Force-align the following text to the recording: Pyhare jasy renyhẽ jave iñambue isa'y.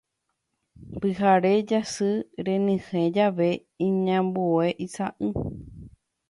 Pyhare 0.99 1.51
jasy 1.71 2.09
renyhẽ 2.45 3.03
jave 3.15 3.49
iñambue 3.87 4.65
isa'y. 4.87 5.29